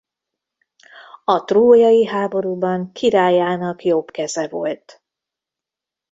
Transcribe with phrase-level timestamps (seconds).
[1.25, 5.03] A trójai háborúban királyának jobbkeze volt.